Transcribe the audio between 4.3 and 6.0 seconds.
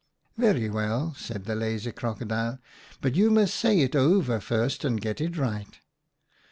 first and get it right.'